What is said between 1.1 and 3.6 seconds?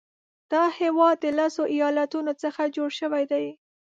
د لسو ایالاتونو څخه جوړ شوی دی.